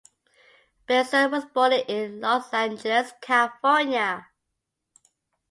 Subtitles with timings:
[0.87, 4.25] Bilson was born in Los Angeles, California.